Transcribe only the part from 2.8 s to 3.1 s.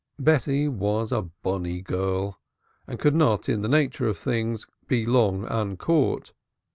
and